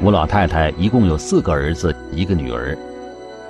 [0.00, 2.78] 吴老太太一共有四个儿子，一个女儿，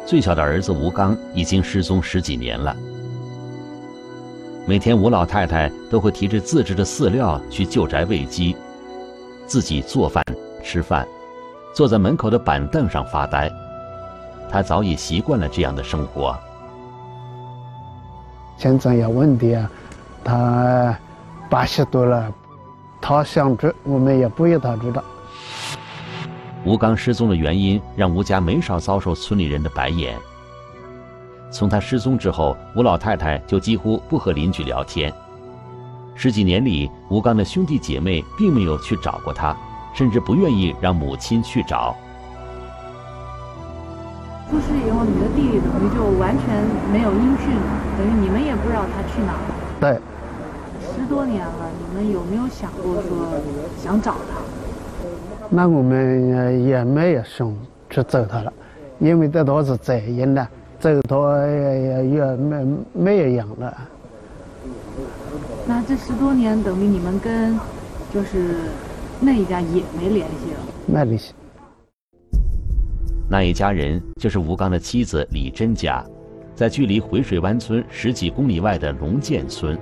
[0.06, 2.74] 最小的儿子吴刚已经失踪十几年了。
[4.66, 8.56] 每天，吴老太太都会提着自制的饲料去旧宅喂鸡，
[9.47, 10.24] 自己做饭
[10.62, 11.06] 吃饭，
[11.74, 13.53] 坐在门口的板凳上发呆。
[14.51, 16.34] 她早已习惯了这样的生活。
[18.56, 19.70] 现在有问题啊，
[20.24, 20.96] 他
[21.51, 22.33] 八十多了，
[23.02, 25.05] 他想知，我们也不要他知道。
[26.65, 30.19] 吴刚失踪的原因让吴家没少遭受村里人的白眼。
[31.51, 35.13] 从他失踪之后，吴老太太就几乎不和邻居聊天。
[36.15, 39.57] 十几年里，吴刚的兄弟姐妹并没有去找过他，
[39.95, 41.97] 甚至不愿意让母亲去找。
[44.51, 46.47] 出事以后，你的弟弟等于就完全
[46.93, 49.55] 没有音讯了，等于你们也不知道他去哪了。
[49.80, 50.01] 对，
[50.83, 53.41] 十多年了，你们有没有想过说
[53.80, 54.41] 想找他？
[55.51, 57.57] 那我们也没有想
[57.88, 58.52] 去找他了，
[58.99, 60.46] 因为这都是责任的，
[60.79, 63.74] 走他也也没没有养了。
[65.66, 67.58] 那这十多年等于你们跟
[68.12, 68.56] 就是
[69.20, 70.60] 那一家也没联系了。
[70.86, 71.32] 没联系。
[73.30, 76.04] 那一家人就是吴刚的妻子李珍家，
[76.54, 79.78] 在距离回水湾村十几公里外的龙涧村。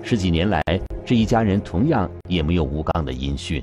[0.00, 0.62] 十几年来，
[1.04, 3.62] 这一家人同样也没有吴刚的音讯。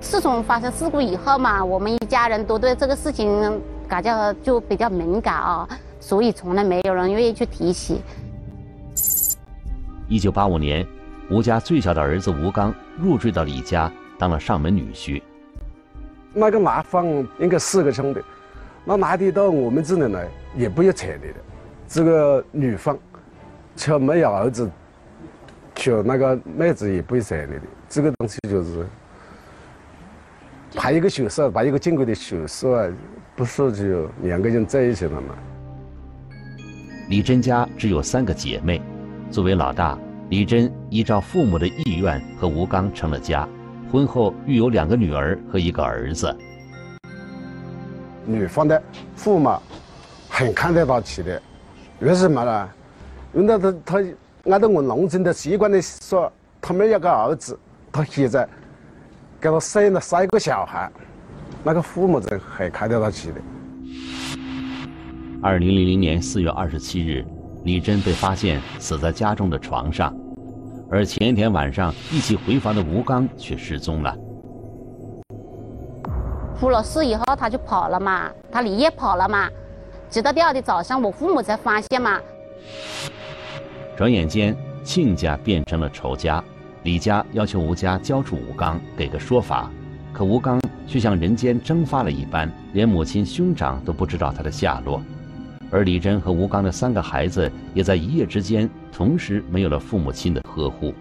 [0.00, 5.68] 自从发生事故以后嘛，我们一家人都对这个事情感觉就比较敏感啊，
[6.00, 8.00] 所以从来没有人愿意去提起。
[10.08, 10.84] 一九八五年，
[11.30, 15.22] 吴家最小的儿子吴刚入赘到李家，当了上门女婿。
[16.32, 17.06] 那个男方
[17.38, 18.20] 应该四个兄弟，
[18.84, 20.26] 那男的到我们这里来
[20.56, 21.34] 也不要彩礼的，
[21.86, 22.98] 这个女方
[23.76, 24.68] 却没有儿子，
[25.74, 28.86] 娶那个妹子也不要彩礼的，这个东西就是。
[30.74, 32.94] 拍一个手势，拍一个正规的手势，
[33.34, 35.34] 不是就两个人在一起了吗？
[37.08, 38.80] 李珍家只有三个姐妹，
[39.30, 39.98] 作为老大，
[40.28, 43.48] 李珍依照父母的意愿和吴刚成了家，
[43.90, 46.34] 婚后育有两个女儿和一个儿子。
[48.24, 48.80] 女方的
[49.16, 49.52] 父母
[50.28, 51.42] 很看得到起的，
[51.98, 52.68] 为什么呢？
[53.34, 54.04] 因为他他
[54.52, 57.58] 按照我农村的习惯的说，他们有个儿子，
[57.90, 58.48] 他现在。
[59.40, 60.90] 给他生了三个小孩，
[61.64, 63.40] 那个父母是很看得到起的。
[65.42, 67.24] 二零零零年四月二十七日，
[67.64, 70.14] 李珍被发现死在家中的床上，
[70.90, 74.14] 而前一天晚上一起回房的吴刚却失踪了。
[76.58, 79.48] 出了事以后，他就跑了嘛，他连夜跑了嘛，
[80.10, 82.20] 直到第二天早上，我父母才发现嘛。
[83.96, 86.44] 转眼间，亲家变成了仇家。
[86.82, 89.70] 李家要求吴家交出吴刚，给个说法，
[90.12, 95.02] 可吴刚却像人间蒸发了一般，连母亲、兄长都不知道他的下落。
[95.70, 100.92] 而李珍和吴刚的三个孩子也在一夜之间同时没有了父母亲的呵护。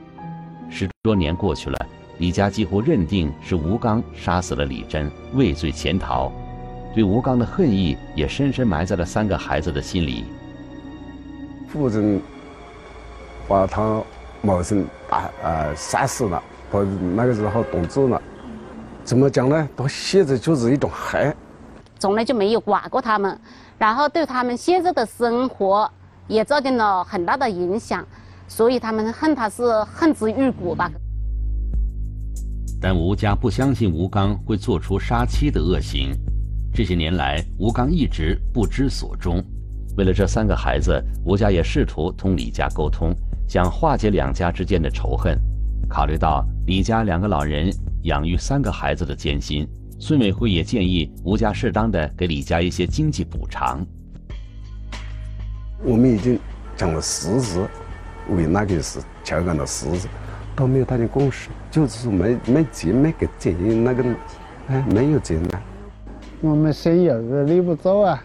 [0.69, 1.87] 十多年过去了，
[2.17, 6.31] 李家几乎认定是吴刚杀死了李珍，畏罪潜逃，
[6.93, 10.25] 对吴刚的恨意也深深埋在了三个孩子的心里。
[11.67, 12.21] 父亲
[13.47, 14.03] 把他。
[14.41, 16.79] 谋生打呃杀死了，他
[17.15, 18.21] 那个时候冻住了，
[19.03, 19.69] 怎么讲呢？
[19.75, 21.35] 到现在就是一种恨，
[21.97, 23.39] 从来就没有管过他们，
[23.77, 25.89] 然后对他们现在的生活
[26.27, 28.05] 也造成了很大的影响，
[28.47, 30.91] 所以他们恨他是恨之入骨吧。
[32.81, 36.11] 但吴家不相信吴刚会做出杀妻的恶行，
[36.73, 39.43] 这些年来吴刚一直不知所终。
[39.97, 43.13] 为了这三个孩子，吴家也试图同李家沟通。
[43.49, 45.35] 想化解两家之间的仇恨，
[45.89, 47.73] 考虑到李家两个老人
[48.03, 49.67] 养育三个孩子的艰辛，
[49.99, 53.83] 村委会也建议吴家适当的给李家一些经济补偿。
[55.83, 56.39] 我们已经
[56.77, 57.67] 讲了十次，
[58.29, 60.07] 为那个事调解了十次，
[60.55, 64.03] 都没有达成共识，就是说没没钱没给钱那个，
[64.67, 65.61] 哎没有钱了。
[66.41, 68.23] 我们生有的立不住啊。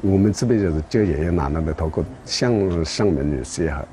[0.00, 3.86] 我们这边就是叫爷爷奶奶的，透过向上面的时候。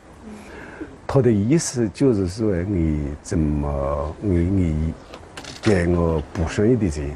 [1.14, 4.94] 他的意思就是说，你怎么你你
[5.62, 7.16] 给我补上一点钱？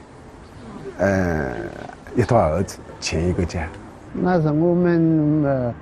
[0.99, 1.55] 呃，
[2.15, 3.67] 一套儿子请一个假。
[4.13, 5.73] 那是我们呃，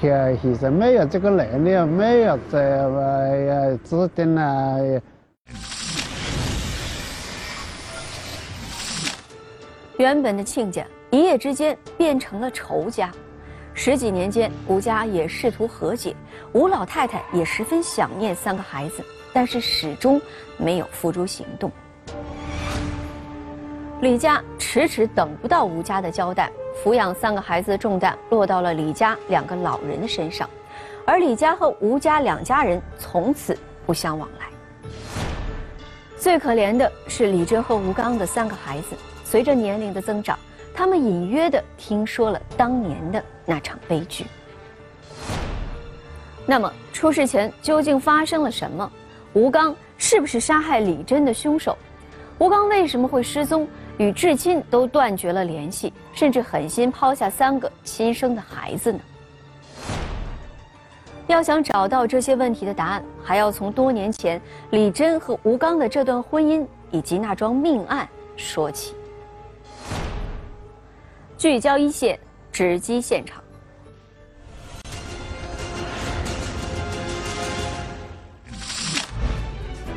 [0.00, 4.78] 现现在没有这个能力，没有这个资金啊。
[9.98, 13.10] 原本的亲家，一夜之间变成了仇家。
[13.74, 16.16] 十几年间，吴家也试图和解，
[16.56, 20.18] 吴老太太也十分想念三个孩子，但是始终
[20.56, 21.70] 没有付诸行动。
[24.00, 26.50] 李家迟迟等不到吴家的交代，
[26.82, 30.48] 抚养三个孩子的重担落到了李家两个老人的身上，
[31.04, 33.54] 而李家和吴家两家人从此
[33.84, 34.46] 不相往来。
[36.16, 40.38] 最可怜的是李珍和吴刚的三个孩子，随着年龄的增长，
[40.74, 44.24] 他们隐约的听说了当年的那场悲剧。
[46.46, 48.90] 那么出事前究竟发生了什么？
[49.32, 51.76] 吴刚是不是杀害李珍的凶手？
[52.38, 53.68] 吴刚为什么会失踪？
[53.98, 59.00] 与至亲都断绝了联系，甚至狠心抛下三个亲生的孩子呢？
[61.26, 64.40] 要想找到这些问题的答案，还要从多年前
[64.70, 68.06] 李珍和吴刚的这段婚姻以及那桩命案
[68.36, 68.94] 说起。
[71.38, 72.18] 聚焦一线，
[72.52, 73.42] 直击现场。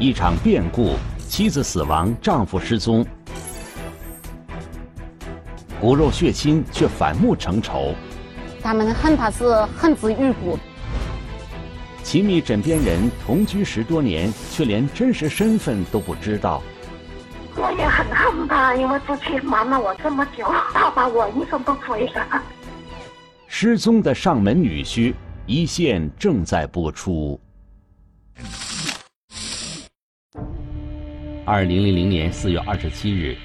[0.02, 0.96] 一场变故，
[1.28, 3.06] 妻子死亡，丈夫失踪，
[5.82, 7.94] 骨肉血亲却反目成仇。
[8.64, 10.58] 他们恨他是恨之入骨。
[12.02, 16.64] 亲密枕边人同居十多年，却连真实身份都不知道。
[17.58, 22.42] 我也很恨他，因为之前瞒了我这么久，他把我一生都毁了。
[23.48, 25.14] 失踪的上门女婿，
[25.46, 27.38] 一线正在播出。
[31.52, 33.36] 二零零零年四月二十七日，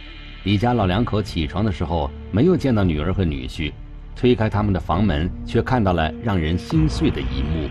[0.43, 3.73] 李家老两口起床的时候，没有见到女儿和女婿，
[4.15, 7.67] 推开他们的房门，却看到了让人心碎的一幕。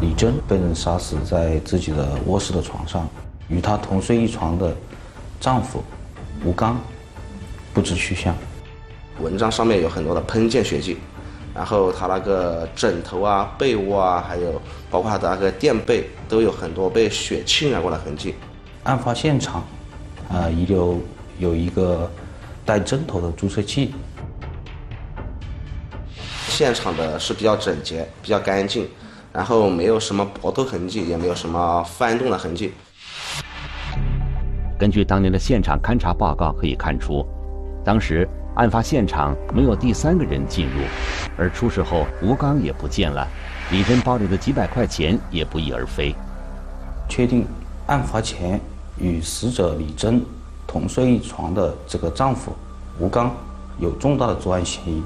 [0.00, 3.08] 李珍被人杀死在自己的卧室的床上，
[3.48, 4.76] 与她同睡一床的
[5.38, 5.84] 丈夫
[6.44, 6.80] 吴刚
[7.72, 8.34] 不知去向。
[9.20, 10.96] 文章上面有很多的喷溅血迹。
[11.60, 14.58] 然后他那个枕头啊、被窝啊，还有
[14.90, 18.34] 包括他的那个垫被，都有很多被血浸染过的痕迹。
[18.84, 19.62] 案发现场，
[20.30, 20.98] 啊，遗留
[21.38, 22.10] 有一个
[22.64, 23.94] 带针头的注射器。
[26.48, 28.88] 现场的是比较整洁、比较干净，
[29.30, 32.72] 然后没有什么搏斗痕迹，也没有什么翻动的痕迹。
[34.78, 37.22] 根据当年的现场勘查报告可以看出，
[37.84, 38.26] 当时。
[38.60, 40.82] 案发现场没有第三个人进入，
[41.38, 43.26] 而出事后吴刚也不见了，
[43.72, 46.14] 李珍包里的几百块钱也不翼而飞。
[47.08, 47.46] 确定
[47.86, 48.60] 案发前
[48.98, 50.22] 与死者李珍
[50.66, 52.52] 同睡一床的这个丈夫
[52.98, 53.34] 吴刚
[53.78, 55.02] 有重大的作案嫌疑。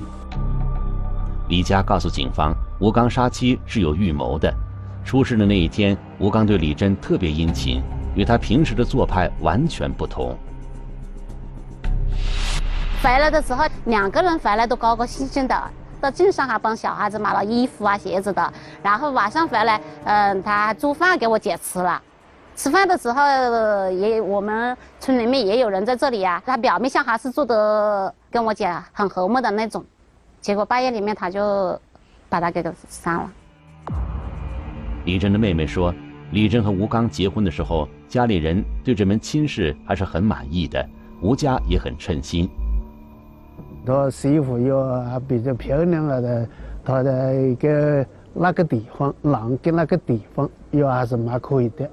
[1.48, 4.52] 李佳告诉警方，吴刚杀妻是有预谋的。
[5.04, 7.80] 出事的那一天，吴刚对李珍特别殷勤，
[8.16, 10.36] 与他平时的做派完全不同。
[13.04, 15.70] 回来的时候，两个人回来都高高兴兴的，
[16.00, 18.52] 到镇上还帮小孩子买了衣服啊、鞋子的。
[18.82, 22.00] 然后晚上回来，嗯，他还做饭给我姐吃了。
[22.56, 23.20] 吃饭的时候，
[23.90, 26.42] 也我们村里面也有人在这里呀。
[26.46, 29.84] 他表面上还是做的跟我姐很和睦的那种，
[30.40, 31.78] 结果半夜里面他就
[32.30, 33.30] 把他给杀了。
[35.04, 35.94] 李珍的妹妹说，
[36.32, 40.88] 李珍和吴刚结婚的时候，家里人对这门亲事还是很满意的，
[41.20, 42.48] 吴家也很称心。
[43.86, 46.48] 他媳妇又比较漂亮了的，
[46.84, 51.88] 他的一个那个地方，南跟那个地方又还是蛮可以的，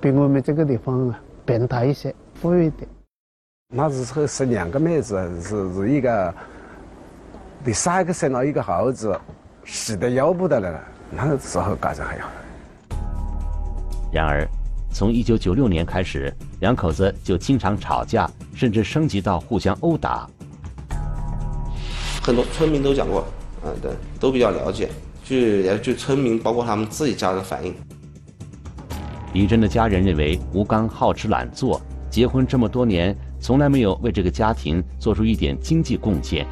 [0.00, 2.88] 比我们这个地方啊变态一些，富裕点。
[3.74, 6.34] 那时候是两个妹子，是是一个
[7.64, 9.18] 第三个生了一个猴子，
[9.64, 10.80] 死的要不得了。
[11.10, 12.28] 那个时候感觉还好。
[14.12, 14.46] 然而，
[14.92, 20.28] 从一九九六年开始，两口子就经常吵架，甚至升级到互相殴打。
[22.26, 23.24] 很多村民都讲过，
[23.64, 24.88] 嗯，对，都比较了解。
[25.22, 27.72] 据也据村民，包括他们自己家人反映，
[29.32, 31.80] 李珍的家人认为吴刚好吃懒做，
[32.10, 36.44] 结婚这么多年，从来没有为这个家庭做出一点经济贡献。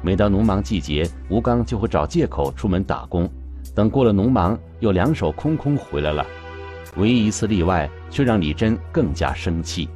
[0.00, 3.30] 每到农忙季节，吴刚就会找借口出门打工，
[3.74, 6.24] 等过了农忙，又两手空空回来了。
[6.96, 9.90] 唯一一次例外，却让李珍更加生气。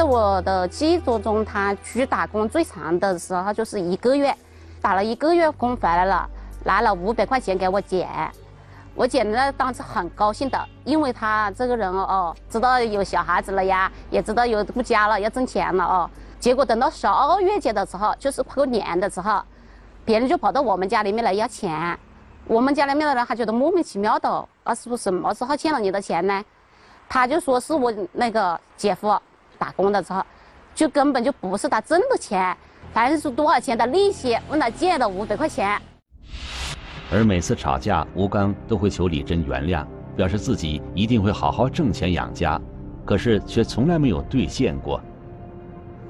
[0.00, 4.34] 在我的记忆中，他去打工最长的时候就是一个月，
[4.80, 6.26] 打了一个月工回来了，
[6.64, 8.08] 拿了五百块钱给我姐，
[8.94, 16.10] 我姐呢当时很高兴的，因为他这个人哦，知道有小孩子了呀，也知道有顾家了，要挣钱了哦。
[16.38, 19.42] 结果等到十二月节的时候，就是过年的时候，
[20.06, 21.94] 别人就跑到我们家里面来要钱，
[22.46, 26.42] 我们家里面的人还觉得莫名其妙的，啊，是不是什么时候欠了你的钱呢？
[27.06, 29.14] 他就说是我那个姐夫。
[29.60, 30.24] 打工的时候，
[30.74, 32.56] 就根本就不是他挣的钱，
[32.94, 35.78] 反正是多少钱的利息，问他借的五百块钱。
[37.12, 39.84] 而每次吵架，吴刚都会求李珍原谅，
[40.16, 42.58] 表示自己一定会好好挣钱养家，
[43.04, 44.98] 可是却从来没有兑现过。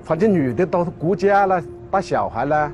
[0.04, 2.72] 反正女的都是顾家了，带小孩了，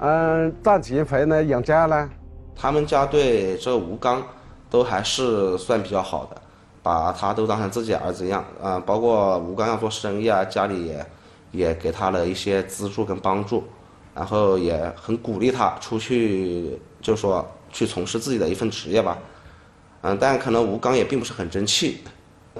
[0.00, 2.08] 嗯，赚钱回来养家了。
[2.56, 4.22] 他们家对这吴刚
[4.68, 6.42] 都还是算比较好的，
[6.82, 8.78] 把他都当成自己儿子一样啊。
[8.80, 11.06] 包括吴刚要做生意啊，家里也
[11.52, 13.64] 也给他了一些资助跟帮助，
[14.14, 19.18] 然后也很鼓励他出去，就说去从事自己的一份职业吧。
[20.02, 21.98] 嗯，但可能吴刚也并不是很争气。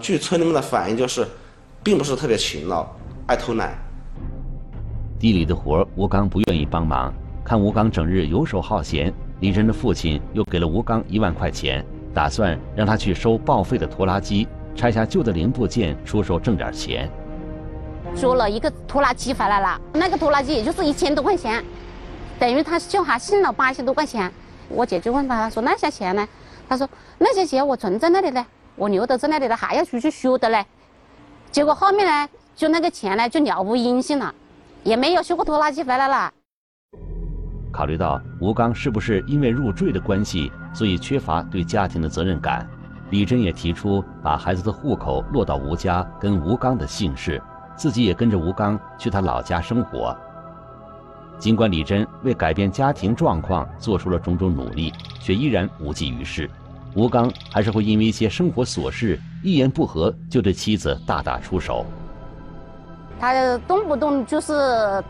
[0.00, 1.26] 据村里面的反映，就是
[1.82, 2.86] 并不是特别勤劳，
[3.26, 3.76] 爱偷懒。
[5.18, 7.12] 地里的活吴刚不愿意帮忙，
[7.44, 9.12] 看吴刚整日游手好闲。
[9.40, 17.08] 李真的父亲又给了吴刚一万块钱，打算让他去收报废的拖拉机，拆下旧的零部件出售挣点钱。
[18.16, 21.64] 说了一个拖拉机回来了，那个拖拉机也就是一千多块钱，
[22.38, 24.32] 等于他就还剩了八千多块钱。
[24.68, 26.26] 我姐就问他，他说那些钱呢？
[26.68, 26.88] 他说
[27.18, 28.44] 那些钱我存在那里呢，
[28.76, 30.64] 我留到在那里的还要出去修的嘞。
[31.52, 34.34] 结果后面呢，就那个钱呢就了无音信了，
[34.82, 36.32] 也没有修过拖拉机回来了。
[37.72, 42.68] 考虑到吴刚是不是因为入赘的关系，所以缺乏对家庭的责任感，
[43.10, 47.40] 李珍也提出把孩子的户口落到吴家，跟吴刚的姓氏，
[47.76, 50.16] 自己也跟着吴刚去他老家生活。
[51.38, 56.50] 尽管李珍为改变家庭状况做出了种种努力，却依然无济于事。
[56.94, 61.86] 吴刚还是会因为一些生活琐事，一言不合就对妻子大打出手。
[63.18, 64.52] 他动不动就是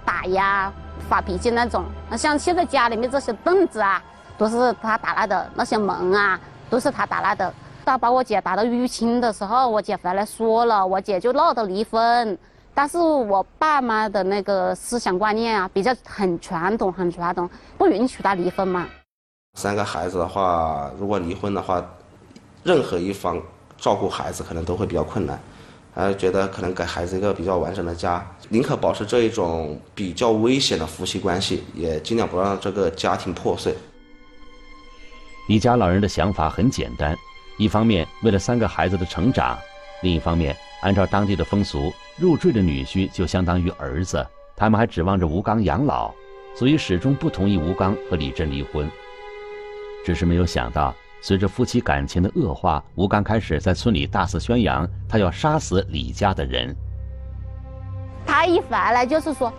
[0.04, 0.72] 打呀。
[1.00, 1.84] 发脾气那种，
[2.16, 4.02] 像现在家里面这些凳子啊，
[4.36, 6.38] 都是他打烂的；那些门啊，
[6.68, 7.52] 都是他打烂的。
[7.84, 12.38] 他把我姐打到淤青的时候，我姐回来说了，我姐就闹得离婚。
[12.72, 18.86] 但是我爸妈的那个思想观念啊，比较很传统，很传统，不允许他离婚嘛。
[19.58, 21.84] 三个孩子的话，如果离婚的话，
[22.62, 23.40] 任何一方
[23.76, 25.36] 照顾孩子可能都会比较困难。
[25.92, 33.74] 还觉得可能给孩子一个比较完整的家，宁可保持这一种比较危险的夫妻关系，也尽量不让这个家庭破碎。
[35.48, 37.16] 李家老人的想法很简单：
[37.58, 39.58] 一方面为了三个孩子的成长，
[40.02, 44.24] 另一方面按照当地的风俗，入赘的女婿就相当于儿子，
[44.56, 46.12] 他们还指望着吴刚养老，
[46.54, 48.88] 所以始终不同意吴刚和李珍离婚。
[50.04, 50.94] 只是没有想到。
[51.22, 56.74] 随着夫妻感情的恶化，吴刚开始在村里大肆宣扬他要杀死李家的人。
[58.26, 59.52] 他一回来就是说，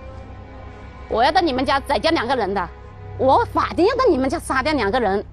[1.07, 2.69] 我要到你们家再加两个人的，
[3.17, 5.23] 我法定要到你们家杀掉两个人。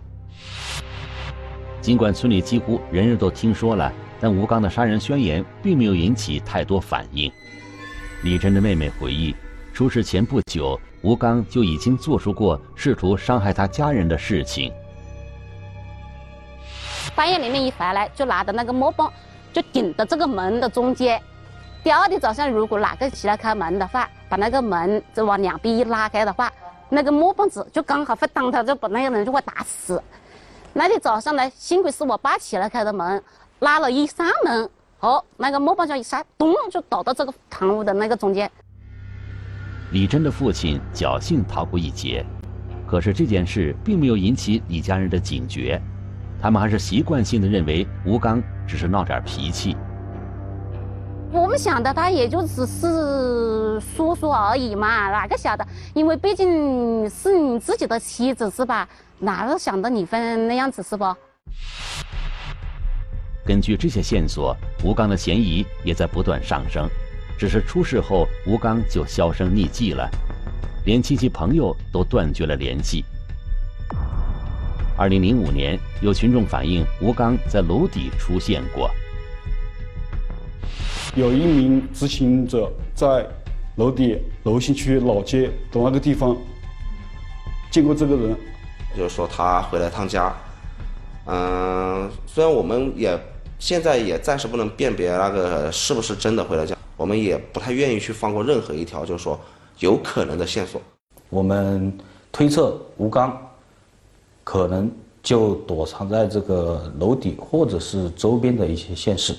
[1.80, 7.32] 尽管村里几乎人人都听说了，但吴刚的杀人宣言并没有引起太多反应。
[8.22, 9.34] 李珍的妹妹回忆，
[9.72, 14.70] 出事前不久，吴刚就已经做出过试图伤害他家人的事情。
[17.14, 19.12] 半夜里面一回来，就拿着那个木棒，
[19.52, 21.20] 就顶到这个门的中间。
[21.82, 26.52] 第二天早上，如果哪个起来开门的话，把那个门就往两边一拉开的话，
[26.88, 30.02] 那个木棒子就刚好会当他，就把那个人就会打死。
[30.72, 33.22] 那天早上呢，幸亏是我爸起来开的门，
[33.60, 34.68] 拉了一扇门，
[35.00, 38.50] 哦，那个木棒就一扇，咚就倒到这个堂屋的那个中间。
[39.92, 42.24] 李珍的父亲侥幸逃过一劫，
[42.86, 45.80] 可是这件事并没有引起李家人的警觉。
[46.40, 49.76] 他们还是习惯性的认为吴刚只是闹点脾气。
[51.30, 55.66] 我们想的他也就只是说说而已嘛，哪个晓得？
[55.94, 58.88] 因为毕竟是你自己的妻子是吧？
[59.18, 61.04] 哪个想到你会那样子是不？
[63.44, 66.88] 根据这些线索，吴刚的嫌疑也在不断上升。
[67.38, 70.08] 只是出事后，吴刚就销声匿迹了，
[70.84, 73.04] 连亲戚朋友都断绝了联系。
[74.98, 78.90] 二零零五年，有群众反映吴刚在楼底出现过。
[81.14, 83.24] 有一名知情者在
[83.76, 86.36] 楼底楼新区老街的那个地方
[87.70, 88.36] 见过这个人，
[88.96, 90.34] 就是说他回来趟家。
[91.26, 93.16] 嗯，虽然我们也
[93.60, 99.38] 现在也暂时不能辨别那个是不是真的回了家，我们也不太愿意去放过任何一条就是说
[99.78, 100.82] 有可能的线索。
[101.28, 101.96] 我们
[102.32, 103.47] 推测吴刚。
[104.50, 104.90] 可能
[105.22, 109.36] 就躲藏在这个楼底，或者是周边的一些县市，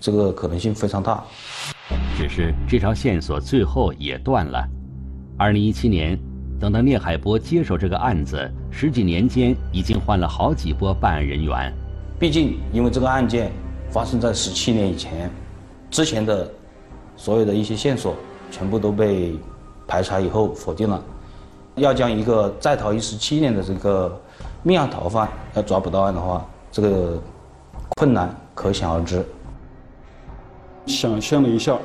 [0.00, 1.24] 这个可能性非常大。
[2.16, 4.64] 只是这条线索最后也断了。
[5.36, 6.16] 二零一七年，
[6.60, 11.74] 等到聂海波接手这个案子，十几年间已经换了好几波办案人员。
[12.16, 13.50] 毕竟，因为这个案件
[13.90, 15.28] 发生在十七年以前，
[15.90, 16.48] 之前的
[17.16, 18.14] 所有的一些线索
[18.52, 19.34] 全部都被
[19.84, 21.02] 排查以后否定了。
[21.76, 24.20] 要将一个在逃一十七年的这个
[24.62, 27.22] 命案逃犯要抓捕到案的话，这个
[27.96, 29.24] 困难可想而知。
[30.86, 31.76] 想象了一下，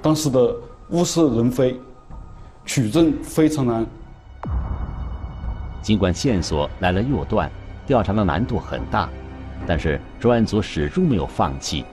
[0.00, 0.54] 当时的
[0.90, 1.78] 物是人非，
[2.64, 3.84] 取证非常难。
[5.82, 7.50] 尽管线索来了又断，
[7.86, 9.08] 调查的难度很大，
[9.66, 11.84] 但是专案组始终没有放弃。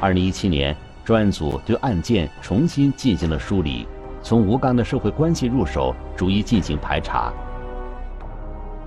[0.00, 3.86] 二零一七年，专案组对案件重新进行了梳理，
[4.24, 7.30] 从吴刚的社会关系入手，逐一进行排查，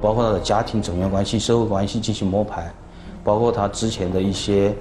[0.02, 2.74] 包括他的家庭成员关系、社会关系进行摸排，
[3.24, 4.74] 包括他之前的一些。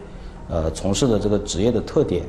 [0.48, 2.22] 呃，从事的这个职业的特点，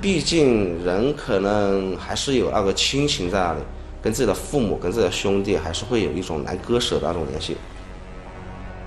[0.00, 3.58] 毕竟人可能还是有那个亲情在那里，
[4.00, 7.58] 跟自己的父母、跟自己的兄弟，还是会有一种难割舍的那种联系。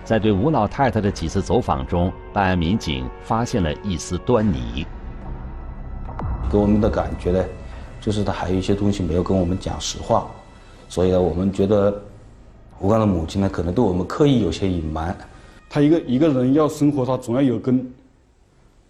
[0.03, 4.83] 在对吴老太太的几次走访中，办案民警发现了一丝端倪。
[6.49, 7.43] 给我们的感觉呢，
[8.05, 10.27] 就是他还有一些东西没有跟我们讲实话，
[10.87, 11.99] 所以呢，我们觉得
[12.79, 15.17] 吴刚的母亲呢，可能对我们刻意有些隐瞒。
[15.67, 17.91] 他一个一个人要生活，他总要有根。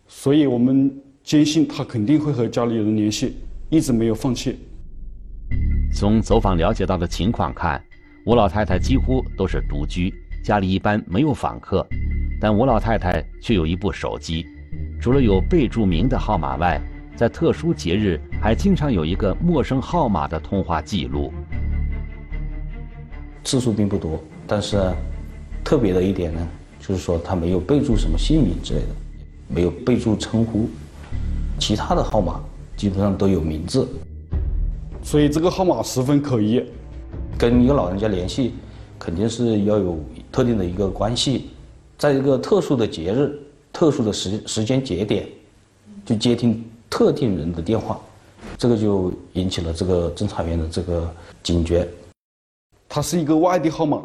[0.05, 0.93] 所以我们
[1.23, 3.37] 坚信他肯定会和家里人联系，
[3.69, 4.59] 一直没有放弃。
[5.93, 7.81] 从走访了解到的情况看，
[8.25, 11.87] 吴老太太几乎都是独居，家里一般没有访客，
[12.41, 14.45] 但吴老太太却有一部手机，
[14.99, 16.81] 除了有备注名的号码外，
[17.15, 21.33] 在特殊节日还经常有一个陌生号码的通话记录。
[23.43, 24.79] 次数并不多，但是
[25.63, 26.47] 特别的一点呢，
[26.79, 28.87] 就是说他没有备注什么姓名之类的。
[29.47, 30.69] 没有备注称呼，
[31.57, 32.39] 其他的号码
[32.77, 33.87] 基本上都有名字，
[35.01, 36.63] 所以这个号码十分可疑。
[37.39, 38.53] 跟一个老人家联系，
[38.99, 39.99] 肯定是要有
[40.31, 41.49] 特定的一个关系，
[41.97, 43.39] 在一个特殊的节日、
[43.73, 45.27] 特殊的时时间节点，
[46.05, 47.99] 就接听特定人的电话，
[48.57, 51.87] 这个就引起了这个侦查员的这个警觉。
[52.87, 54.01] 他是一个外地号码，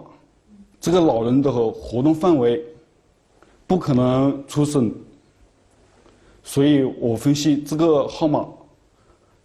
[0.81, 2.63] 这个老人的活动范围
[3.67, 4.93] 不可能出省。
[6.43, 8.47] 所以我分析这个号码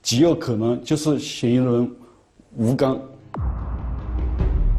[0.01, 1.91] 极有可能就是嫌疑人
[2.55, 2.99] 吴刚。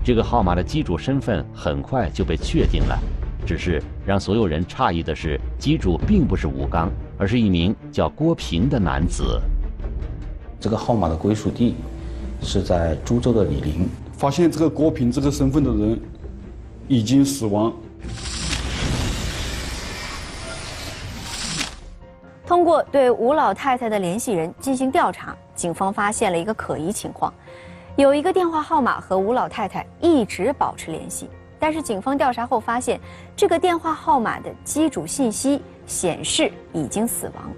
[0.02, 2.98] 这个号码的机主身份很快就被确定了，
[3.44, 9.40] 只是让所有人诧异的是，机主并不是吴刚，而是一名叫郭平的男子。
[10.60, 11.74] 这个号码的归属地
[12.42, 13.88] 是在株洲的醴陵。
[14.16, 16.00] 发现这个郭平这个身份的人
[16.88, 17.70] 已经死亡。
[22.46, 27.30] 通过对吴老太太的联系人进行调查，警方发现了一个可疑情况：
[27.96, 32.98] 有一个电话号码和吴老太太一直保持联系，但是警方调查后发现，
[33.36, 37.52] 这个电话号码的机主信息显示已经死亡。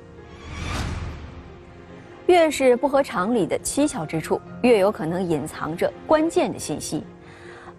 [2.29, 7.03] 越是不合常理的蹊跷之处，越有可能隐藏着关键的信息。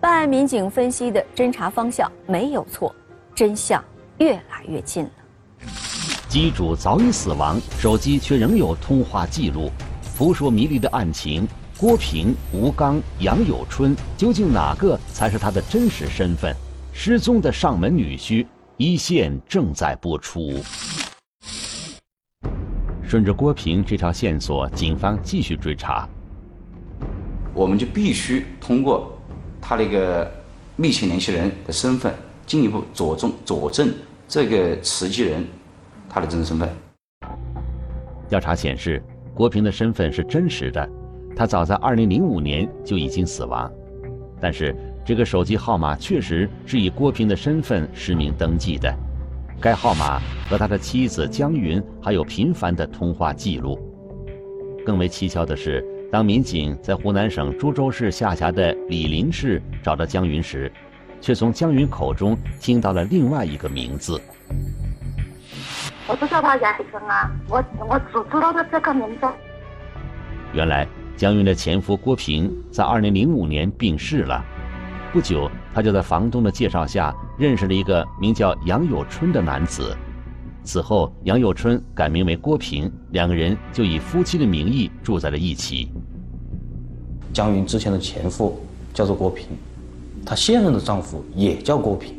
[0.02, 2.94] 办案民警分析的侦查方向没有错，
[3.36, 3.84] 真相
[4.18, 5.12] 越来越近了。
[6.28, 9.70] 机主早已死亡，手机却仍有通话记录。
[10.18, 16.56] 扑朔迷离的案情，郭平、吴刚、杨有春，究竟哪个才是他的真实身份？
[16.92, 20.60] 失踪的上门女婿，一线正在播出。
[23.10, 26.08] 顺着郭平这条线索，警方继续追查。
[27.56, 29.18] 我们就必须通过
[29.60, 30.32] 他那个
[30.76, 32.14] 密切联系人的身份，
[32.46, 33.92] 进一步佐证佐证
[34.28, 35.44] 这个持机人。
[36.08, 36.70] 他的真实身份。
[38.30, 39.02] 调查显示，
[39.34, 40.88] 郭平的身份是真实的，
[41.36, 43.72] 他早在2005年就已经死亡。
[44.40, 48.96] 但是，这个手机号码确实是以郭平的身份实名登记的。
[49.62, 53.78] 该号码和他的妻子江云还有频繁的通话记录。
[54.86, 60.72] 更为蹊跷的是，当民警在湖南省株洲市下辖的醴陵市找到江云时，
[61.20, 64.20] 却从江云口中听到了另外一个名字。
[66.08, 69.28] 我不叫他杨生啊，我我只知道他这个名字。
[70.54, 74.44] 原来江云的前夫郭平在二零零五年病逝了，
[75.12, 79.96] 不久他就在房东的介绍下认识了一个名叫杨有春的男子。
[80.64, 85.92] 此后杨有春改名为郭平，两个人就以夫妻的名义住在了一起。
[87.34, 88.60] 江云之前的前夫
[88.94, 89.48] 叫做郭平，
[90.26, 92.14] 她现任的丈夫也叫郭平。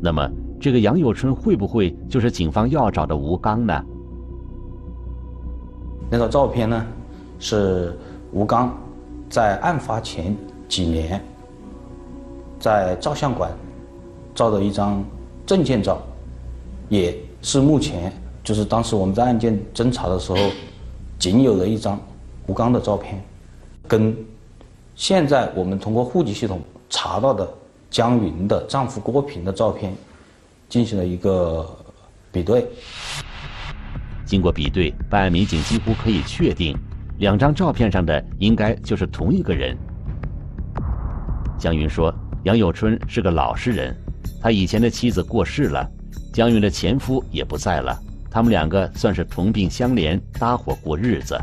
[0.00, 0.30] 那么？
[0.60, 3.80] 这个杨有春会不会就是警方要找的吴刚呢？
[6.10, 6.84] 那张照片呢，
[7.38, 7.96] 是
[8.32, 8.76] 吴刚
[9.30, 10.36] 在案发前
[10.68, 11.24] 几年
[12.58, 13.50] 在照相馆
[14.34, 15.04] 照的一张
[15.46, 16.00] 证件照，
[16.88, 20.38] 也是目前就是当时我们在案件侦查的时候
[21.18, 22.00] 仅有的一张
[22.46, 23.22] 吴刚的照片，
[23.86, 24.16] 跟
[24.94, 27.48] 现在我们通过户籍系统查到的
[27.90, 29.92] 江云的丈夫郭平的照片。
[30.68, 31.66] 进行了一个
[32.30, 32.68] 比对。
[34.26, 36.76] 经过比对，办案民警几乎可以确定，
[37.20, 39.74] 两张照片上的应该就是同一个人。
[41.58, 43.94] 江云说：“杨有春是个老实人，
[44.40, 45.86] 他以前的妻子过世了，
[46.32, 47.98] 江云的前夫也不在了，
[48.30, 51.38] 他们两个算是同病相怜，搭伙过日子。”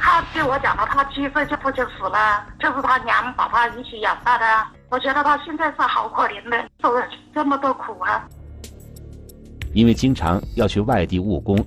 [0.00, 4.66] 他对我讲了，他七岁就父亲死了，就是他娘把他一起养大的。
[4.90, 7.02] 我觉得他现在是好可怜的，受了
[7.34, 8.26] 这么多苦啊。
[9.74, 11.58] 因为经常要去外地务工，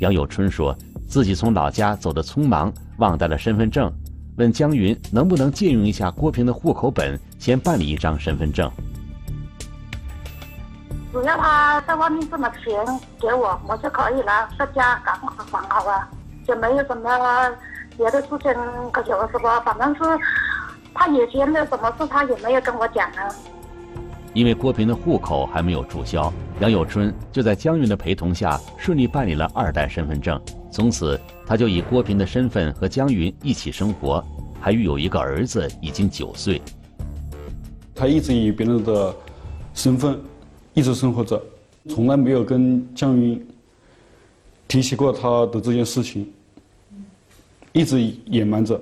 [0.00, 0.76] 杨有春说
[1.08, 3.92] 自己从老家走得匆忙，忘带了身份证，
[4.40, 8.70] 问江云能不能借用一下郭平的户口本，先办理一张身份证。
[11.12, 12.72] 只要他在外面挣了钱
[13.20, 16.08] 给我，我就可以了，在家赶快还好啊，
[16.46, 17.50] 就没有什么
[17.98, 18.54] 别的事情
[18.90, 20.00] 可有什么，反正是
[20.94, 23.28] 他以前的什么事他也没有跟我讲啊。
[24.32, 30.40] 因为郭平的户口还没有注销，杨有春就在江云的陪同下顺利办理了二代身份证。
[30.70, 34.24] 从此，他就以郭平的身份和江云一起生活，
[34.60, 36.62] 还育有一个儿子，已经九岁。
[37.94, 39.14] 他一直以别人的
[39.74, 40.18] 身份
[40.72, 41.42] 一直生活着，
[41.88, 43.46] 从来没有跟江云
[44.68, 46.32] 提起过他的这件事情，
[47.72, 48.80] 一直隐瞒着。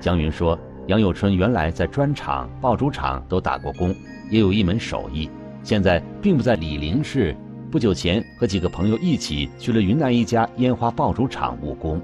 [0.00, 0.58] 江云说。
[0.88, 3.94] 杨有春原来在砖厂、爆竹厂都打过工，
[4.30, 5.28] 也有一门手艺。
[5.62, 7.36] 现在并不在醴陵市，
[7.70, 12.00] 不久前和几个朋友一起去了云南一家烟花爆竹厂务工。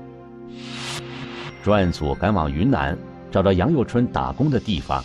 [1.62, 2.96] 专案组赶往云南，
[3.30, 5.02] 找到杨有春打工的地方。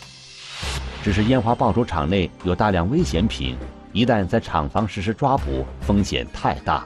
[1.02, 3.56] 只是烟花爆竹厂内有大量危险品，
[3.94, 6.86] 一旦在厂房实施抓捕，风险太大。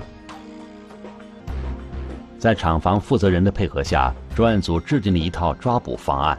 [2.38, 6.38] 在厂房负责人的配合下，专案组制定了一套抓捕方案。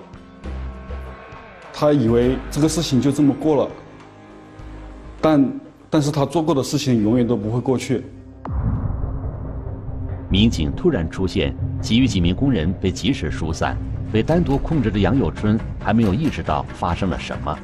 [1.72, 3.70] 他以为这个事情就这么过了，
[5.20, 5.60] 但
[5.94, 8.04] 但是他做过的事情永远都不会过去。
[10.28, 13.76] 民警突然出现，其余几名工人被及时疏散，
[14.12, 17.56] 被单独控制的杨有春还没有意识到发生了什么。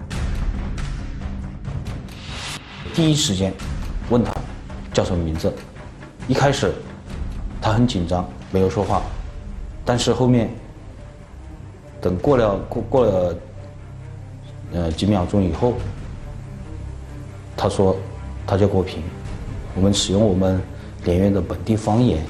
[2.94, 3.52] 第一时间
[4.10, 4.32] 问他
[4.92, 5.52] 叫什么名字，
[6.28, 6.72] 一开始
[7.60, 9.02] 他很紧张，没有说话，
[9.84, 10.48] 但是后面
[12.00, 13.36] 等过了过过了。
[14.72, 15.74] 呃，几秒钟以后，
[17.56, 17.96] 他说
[18.50, 19.00] 他叫郭平，
[19.76, 20.60] 我们使用我们
[21.04, 22.20] 连云的本地方言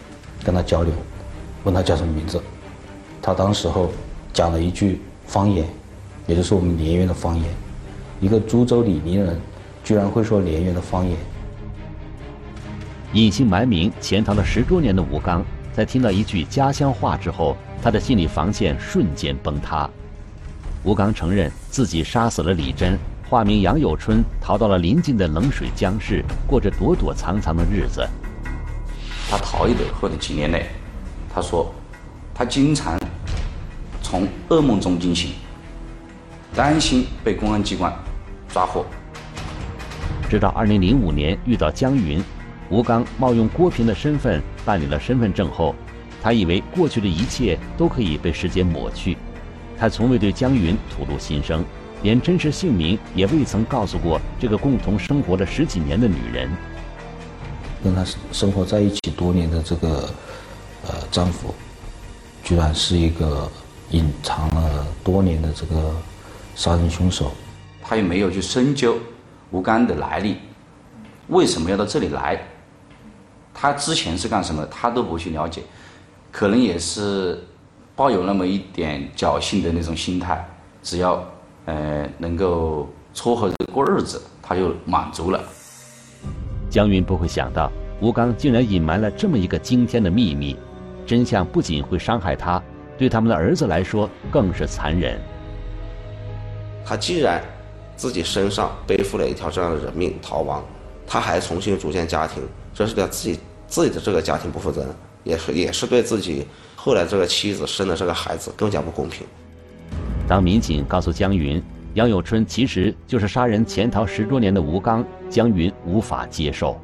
[0.45, 0.93] 跟他交流，
[1.65, 2.39] 问他叫什么名字，
[3.23, 3.91] 他当时候
[4.31, 5.67] 讲了一句方言，
[6.27, 7.47] 也就是我们连云的方言，
[8.21, 9.41] 一个株洲醴陵人
[9.83, 11.17] 居然会说连云的方言。
[13.15, 19.89] 隐姓埋名潜逃了十多年的吴刚，在听到一句家乡话之后，他的心理防线瞬间崩塌。
[20.85, 22.99] 吴刚承认自己杀死了李珍，
[23.31, 28.05] 化名杨有春，逃到了邻近的冷水江市，过着躲躲藏藏的日子。
[29.31, 30.67] 他逃逸的后的几年内，
[31.33, 31.73] 他说，
[32.35, 32.99] 他经常
[34.03, 35.31] 从噩梦中惊醒，
[36.57, 37.95] 担心被公安机关
[38.49, 38.85] 抓获。
[40.29, 42.21] 直到2005年遇到江云，
[42.69, 45.73] 吴刚冒用郭平的身份办理了身份证后，
[46.21, 49.17] 他以为过去的一切都可以被时间抹去。
[49.79, 51.65] 他从未对江云吐露心声，
[52.03, 56.51] 连真实姓名也未曾告诉过这个共同生活了十几年的女人。
[57.83, 60.09] 跟她生活在一起多年的这个
[60.87, 61.55] 呃丈夫，
[62.43, 63.51] 居然是一个
[63.91, 65.95] 隐藏了多年的这个
[66.55, 67.33] 杀人凶手。
[67.83, 68.99] 他也没有去深究
[69.51, 70.37] 吴刚的来历，
[71.29, 72.41] 为什么要到这里来？
[73.53, 74.67] 他之前是干什么？
[74.67, 75.63] 他都不去了解，
[76.31, 77.45] 可能也是。
[77.97, 80.43] 抱有那么一点侥幸的那种心态，
[80.83, 81.23] 只要
[81.71, 85.41] 呃能够撮合着过日子，他就满足了。
[86.69, 90.57] 江云不会想到，吴刚竟然隐瞒了这么一个惊天的秘密，
[91.07, 92.61] 真相不仅会伤害他，
[92.99, 95.21] 对他们的儿子来说更是残忍。
[96.85, 97.41] 他既然
[97.97, 100.65] 自己身上背负了一条这样的人命逃亡，
[101.07, 102.43] 他还重新组建家庭，
[102.75, 104.91] 这是对自己自己的这个家庭不负责任，
[105.23, 106.45] 也是也是对自己。
[106.75, 109.25] 后来，这个妻子生的这个孩子更加不公平。
[110.31, 111.61] 当民警告诉江云，
[111.95, 116.81] 杨有春其实就是杀人潜逃十多年的吴刚，江云无法接受。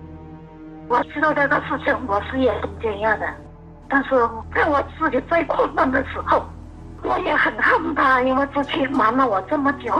[0.88, 3.24] 我知道这个事情，我是也很惊讶的，
[3.88, 4.10] 但是
[4.52, 6.44] 在我自己最困难的时候，
[7.04, 9.94] 我也很恨他，因为之前瞒了我这么久。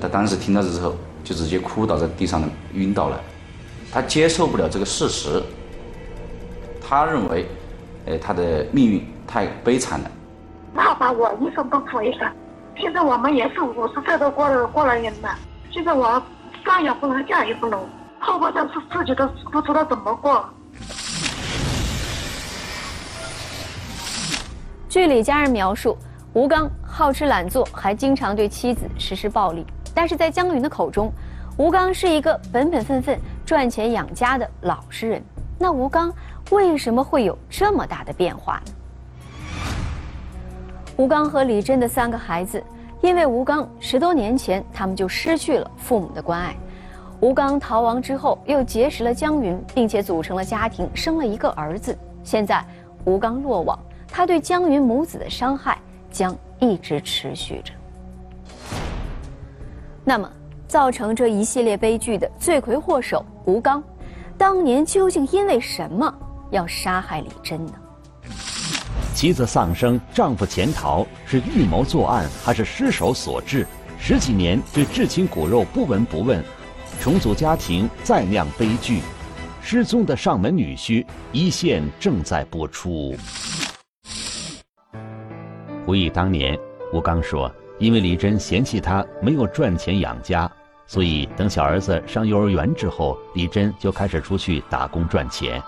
[0.00, 0.94] 他当时听到之后，
[1.24, 2.40] 就直接哭倒在地上
[2.74, 3.20] 晕倒了。
[3.90, 5.42] 他接受不了这个事实，
[6.80, 7.44] 他认为。
[8.04, 10.10] 呃，他的命运太悲惨了，
[10.74, 12.32] 他把我一生都毁了。
[12.76, 15.36] 现在我们也是五十岁都过了过了人了，
[15.70, 16.22] 现在我
[16.64, 17.80] 上也不能下也不能，
[18.18, 20.44] 后半生是自己都不知道怎么过。
[24.88, 25.96] 据李家人描述，
[26.32, 29.64] 吴刚好吃懒做，还经常对妻子实施暴力。
[29.94, 31.12] 但是在江云的口中，
[31.56, 35.22] 吴刚是一个本本分分赚钱养家的老实人。
[35.58, 36.12] 那吴刚
[36.50, 38.72] 为什么会有这么大的变化呢？
[40.96, 42.62] 吴刚和李真的三个孩子，
[43.00, 46.54] 因为吴刚十多年前他们就失去了父母的关爱。
[47.20, 51.96] 吴刚逃亡之后，又结识了江云，并且组成了家庭，生了一个儿子。
[52.22, 52.64] 现在
[53.04, 53.78] 吴刚落网，
[54.08, 55.78] 他对江云母子的伤害
[56.10, 57.72] 将一直持续着。
[60.04, 60.28] 那么，
[60.66, 63.82] 造成这一系列悲剧的罪魁祸首吴刚，
[64.36, 66.12] 当年究竟因为什么
[66.50, 67.72] 要杀害李真呢？
[69.12, 73.66] 妻子丧生，丈夫潜逃，是预谋作案还是失手所致？
[73.98, 76.42] 十几年对至亲骨肉不闻不问，
[77.00, 79.00] 重组家庭再酿悲剧。
[79.62, 83.14] 失踪的上门女婿一线正在播出。
[85.86, 86.58] 回忆当年，
[86.92, 87.52] 吴刚说。
[87.78, 90.48] 因为李珍嫌弃他没有赚钱养家，
[90.86, 95.60] 所以等小儿子上幼儿园之后，李珍就开始出去打工赚钱。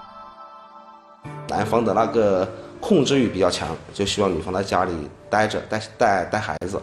[1.48, 2.48] 南方的那个
[2.84, 4.92] 控制欲比较强，就希望女方在家里
[5.30, 6.78] 待着，带带带孩子。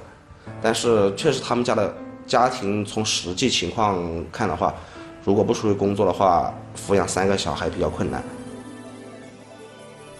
[0.60, 1.94] 但是确实他们家的
[2.26, 4.74] 家庭从实际情况看的话，
[5.24, 8.24] 如果不出去工作的话，抚养三个小孩比较困难。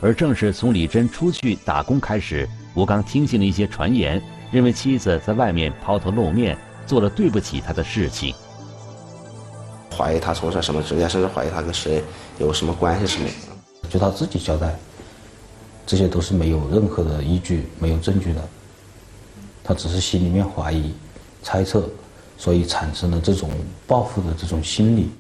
[0.02, 4.22] 而正是从李珍出去打工开始，吴刚听信了一些传言。
[4.52, 8.36] 认为妻子在外面抛头露面，做了对不起他的事情，
[9.98, 12.04] 怀疑他从事什么职业，甚至怀疑他跟谁
[12.38, 13.28] 有什么关系什么。
[13.90, 14.76] 就他自己交代，
[15.92, 18.42] 这些都是没有任何的依据、没有证据的。
[19.62, 20.96] 他只是心里面怀疑、
[21.44, 21.84] 猜测，
[22.38, 23.50] 所以产生了这种
[23.86, 25.12] 报复的这种心理。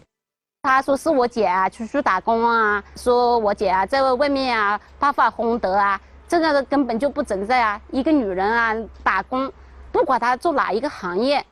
[0.62, 6.00] 他说是我姐啊，出去打工啊，说我姐啊在外面啊大发红德啊。
[6.26, 7.82] 这个根本就不存在啊！
[7.92, 9.52] 一个女人啊，打工，
[9.92, 11.46] 不管她做哪一个行业，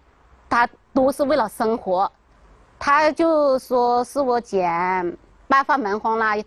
[0.50, 2.10] 她都是为了生活。
[2.80, 4.66] 他就说是我姐
[5.50, 6.38] 八发门风啦。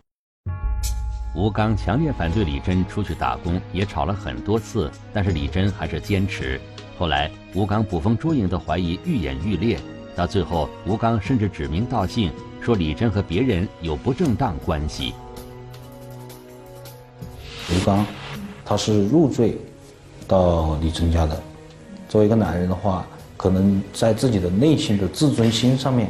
[1.35, 6.61] 吴刚强烈反对李珍出去打工，也吵了很多次，但是李珍还是坚持。
[6.99, 9.79] 后来吴刚捕风捉影的怀疑愈演愈烈，
[10.15, 15.15] 到最后吴刚甚至指名道姓说李珍和别人有不正当关系。
[17.71, 18.05] 吴刚。
[18.65, 19.59] 他是入赘
[20.27, 21.39] 到李珍家的。
[22.09, 23.05] 作为一个男人的话，
[23.37, 26.09] 可能在自己的内心的自尊心上面，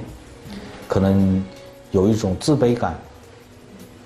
[0.86, 1.42] 可能
[1.90, 2.96] 有一种自卑感。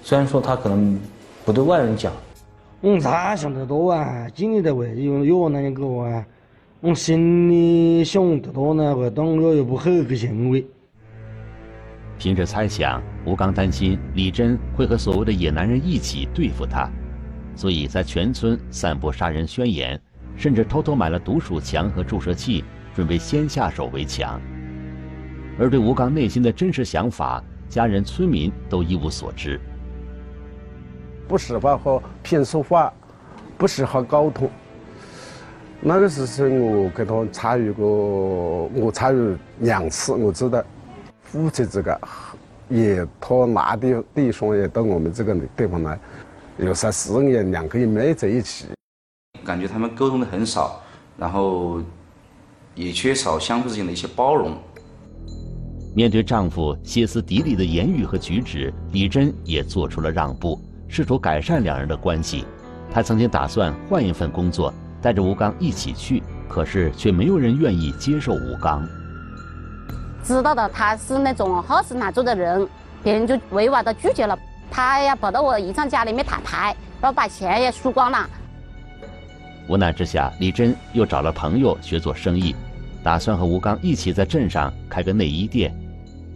[0.07, 0.97] 虽然说他可能
[1.45, 2.13] 不对外人讲，
[2.81, 4.29] 我咋想得多啊？
[4.33, 6.25] 经历的会有有那样个啊？
[6.81, 10.65] 我心里想得多呢，会当我有不好的行为。
[12.21, 16.89] 凭着猜想，吴刚担心李珍会和所谓的野男人一起对付他。
[17.57, 20.01] 所以在全村散布杀人宣言，
[20.37, 22.63] 甚至偷偷买了毒鼠强和注射器，
[22.95, 24.41] 准备先下手为强。
[25.59, 29.61] 而对吴刚内心的真实想法，家人、村民都一无所知。
[31.29, 32.93] 不喜欢和平说话，
[33.59, 34.49] 不适合沟通。
[35.81, 37.87] 那个时候我跟他参与过，
[38.75, 40.63] 我参与两次，我知道
[41.23, 42.01] 夫妻这个
[42.69, 45.99] 也他拿的地方也到我们这个地方来。
[46.59, 48.69] 有三四年，两个人没在一起，
[49.45, 50.81] 感觉他们沟通的很少，
[51.19, 51.83] 然后
[52.75, 54.57] 也缺少相互之间的一些包容。
[55.95, 62.45] 面对丈夫歇斯底里的言语和举止，李珍也做出了让步，试图改善两人的关系。
[62.93, 64.73] 他曾经打算换一份工作，
[65.03, 68.87] 带着吴刚一起去，可是却没有人愿意接受吴刚。
[70.23, 72.67] 知道的他是那种好吃懒做的人，
[73.03, 74.39] 别人就委婉的拒绝了。
[74.71, 78.29] 他呀跑到我姨丈家里面打牌，然后把钱也输光了。
[79.69, 82.55] 无奈之下，李珍又找了朋友学做生意，
[83.03, 85.75] 打算和吴刚一起在镇上开个内衣店。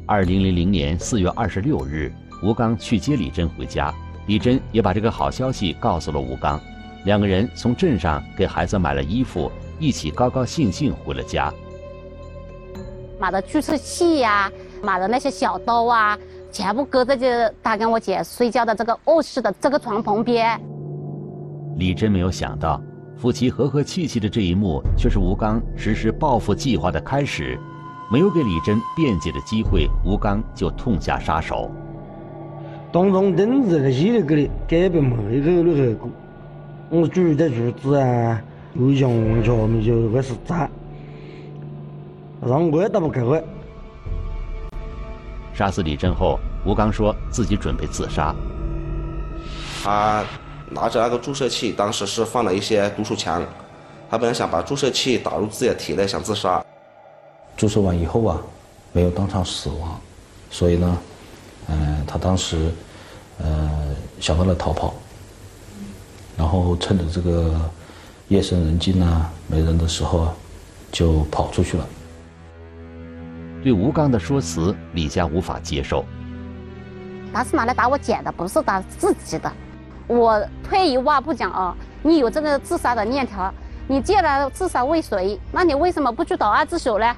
[0.06, 3.94] 二零零零年四月二十六日，吴刚去接李珍回家，
[4.26, 6.60] 李珍也把这个好消息告诉了吴刚，
[7.04, 11.52] 两个人从镇上给孩子买了衣服，一起高高兴兴回了家。
[13.18, 14.50] 买的注射器呀，
[14.82, 16.18] 买的那些小刀啊。
[16.52, 20.60] 全部搁在这他跟我姐睡觉的这个卧室的这个床旁边。
[21.76, 22.82] 李珍没有想到，
[23.16, 27.56] 夫妻和和气气的这一幕，却是吴刚实施报复计划的开始。
[28.10, 31.70] 没有给李珍辩解的机会，吴刚就痛下杀手。
[32.92, 36.10] 当场钉子那些那个的，根本没考虑后果。
[36.88, 38.42] 我煮的竹子啊，
[38.74, 40.68] 又用下面就开始砸，
[42.44, 43.40] 让我都不开会。
[45.54, 48.34] 杀死李振后，吴刚说自己准备自杀。
[49.84, 50.24] 他
[50.68, 53.40] 拿着那个注射器，当时是放了一些毒鼠强，
[54.10, 56.60] 他本来想把注射器打入自己的体内，想自杀。
[57.56, 58.42] 注射完以后啊，
[58.92, 60.00] 没有当场死亡，
[60.50, 60.98] 所以呢，
[61.70, 62.70] 嗯，他当时，
[63.38, 64.92] 呃，想到了逃跑，
[66.36, 67.54] 然后趁着这个
[68.28, 70.34] 夜深人静啊、没人的时候啊，
[70.90, 71.86] 就跑出去了。
[73.62, 76.04] 对吴刚的说辞，李佳无法接受。
[77.32, 79.52] 他是拿来打我姐的，不是打自己的。
[80.08, 83.48] 我退一万步讲啊，你有这个自杀的念头，
[83.86, 87.16] 你既然自杀未遂，那你为什么不去投案自首呢？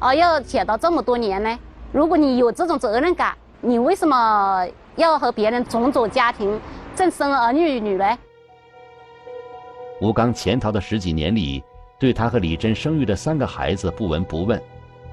[0.00, 1.58] 啊，要潜到这么多年呢？
[1.92, 6.60] 如果你有这种责任感，你为什么要和别人种种家庭，
[6.94, 8.18] 正生儿育女呢？
[10.00, 11.62] 吴刚潜逃的十几年里，
[11.98, 14.60] 对他和李珍生育的三个孩子不闻不问。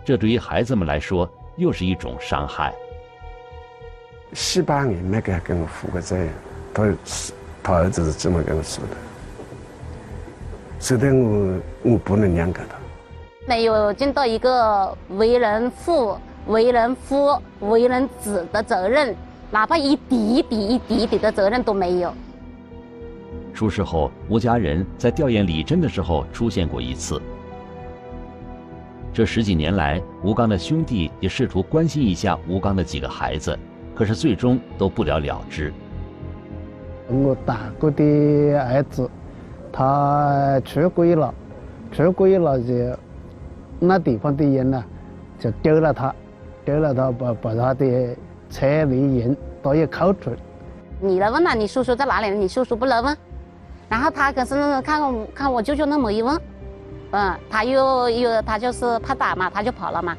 [0.04, 2.74] 这对于孩子们来说，又是一种伤害。
[4.34, 6.30] 十八年没给他跟我负过责任，
[6.74, 8.98] 他是他儿子是这么跟我说的，
[10.80, 12.76] 说的我我不能谅解他。
[13.48, 19.16] 没有尽到一个为人父、为人夫、为人子的责任，
[19.52, 22.14] 哪怕一滴滴、一滴滴的责任都没有。
[23.54, 27.22] 出事后，吴家人在吊唁李真的时候出现过一次。
[29.14, 33.58] 这十几年来，吴刚的兄弟也试图关心一下吴刚的几个孩子，
[33.94, 35.72] 可是最终都不了了之。
[37.08, 39.10] 我大哥的儿子，
[39.72, 41.34] 他出轨了，
[41.92, 42.74] 出轨了就
[43.80, 44.82] 那地方的人呢，
[45.38, 46.16] 就丢了他，
[46.66, 48.16] 丢了他，把把他的
[48.50, 50.32] 车里人都要扣住。
[51.00, 52.30] 你来问了，你叔叔在哪里？
[52.30, 53.18] 你叔叔不来问，
[53.90, 56.40] 然后他可是看我看我舅舅那么一问。
[57.12, 60.16] 嗯，他又又他就是怕打嘛，他就跑了嘛。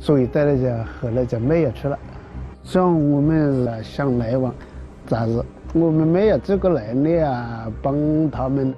[0.00, 0.68] 所以在那就
[1.00, 1.98] 后来就没有去了。
[2.62, 4.54] 像我们想来往，
[5.06, 5.44] 咋子？
[5.74, 8.72] 我们没有这个能力啊，帮他们。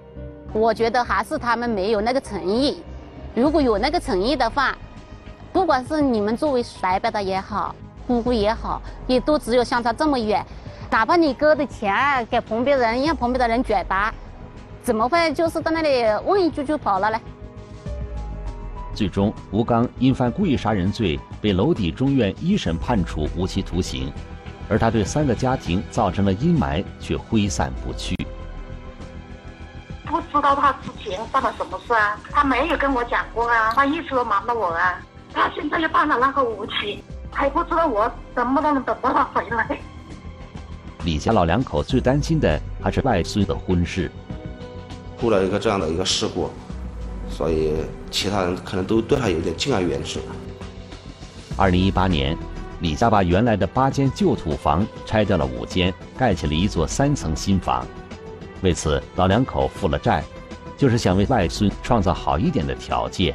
[0.52, 2.82] 我觉得还是他们没有那个诚意。
[3.34, 4.76] 如果有那个诚意的话，
[5.56, 7.74] 不管是你们作为伯伯的也好，
[8.06, 10.44] 姑姑也好，也都只有相差这么远。
[10.90, 14.12] 哪怕你哥的钱给旁边人，让旁边的人转达，
[14.82, 17.18] 怎么会就是在那里问一句就跑了呢？
[18.94, 24.12] 最终，吴刚因犯故意杀人罪，被娄底中院一审判处无期徒刑，
[24.68, 28.14] 而他对三个家庭造成的阴霾却挥散不去。
[30.04, 32.20] 不知道他之前犯了什么事啊？
[32.30, 35.00] 他没有跟我讲过啊，他一直都瞒着我啊。
[35.36, 39.78] 他现在又办了那个五期，还不知道我能不能等到他回来。
[41.04, 44.10] 李家老两口最担心的还是外孙的婚事，
[45.20, 46.50] 出了一个这样的一个事故。
[47.28, 47.74] 所以，
[48.10, 50.20] 其他人可能都对他有点敬而远之。
[51.58, 52.34] 二零一八年，
[52.80, 57.86] 李家把原来的八间旧土房拆掉了五间，盖起了一座三层新房。
[58.62, 60.24] 为此，老两口负了债，
[60.78, 63.34] 就是想为外孙创造好一点的条件。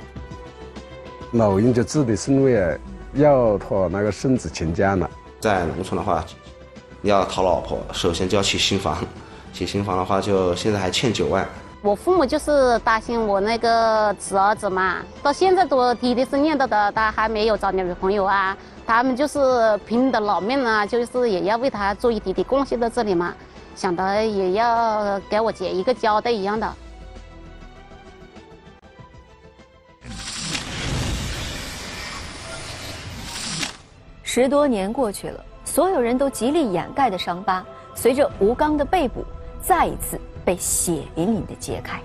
[1.32, 2.78] 老人就自己身位
[3.14, 5.10] 要他那个孙子成家了。
[5.40, 6.24] 在农村的话，
[7.02, 8.98] 你要讨老婆，首先就要起新房，
[9.54, 11.48] 起新房的话，就现在还欠九万。
[11.82, 18.56] 我父母就是担心我那个侄儿子嘛，到现在都天天是念叨的，他还没有找女朋友啊。
[18.86, 19.40] 他们就是
[19.88, 23.34] 拼的老命啊，就是也要为他做一点点贡献在这里嘛，
[23.74, 26.72] 想的也要给我姐一个交代一样的。
[34.34, 37.62] 十多年过去了，所有人都极力掩盖的伤疤，
[37.94, 39.26] 随着吴刚的被捕，
[39.62, 40.18] 再一次。
[40.46, 42.00] 被血淋淋的揭开。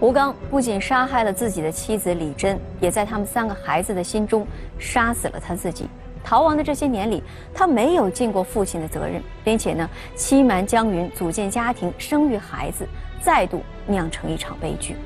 [0.00, 4.44] 吴刚不仅杀害了自己的妻子李珍，也在他们三个孩子的心中
[4.76, 5.88] 杀死了他自己。
[6.24, 7.22] 逃亡的这些年里，
[7.54, 12.84] 他没有尽过父亲的责任，并且呢，欺瞒江云组建家庭、生育孩子，
[13.22, 14.96] 再度酿成一场悲剧。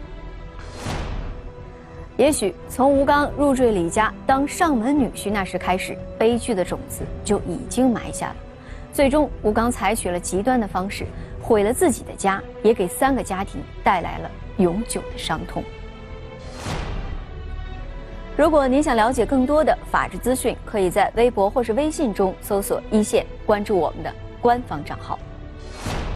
[2.18, 8.36] 也许从吴刚入赘李家当上门女婿那时开始，悲剧的种子就已经埋下了。
[8.92, 11.06] 最终，吴刚采取了极端的方式。
[11.40, 15.62] 毁了自己的家，也给三个家庭带来了永久的伤痛。
[18.36, 24.12] 如果您想了解更多的法治资讯，可以在微博或是微信中搜索“一线”，关注我们的
[24.42, 25.18] 官方账号。